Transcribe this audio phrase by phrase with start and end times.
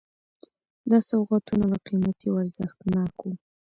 [0.89, 3.31] دا سوغاتونه به قیمتي او ارزښتناک وو.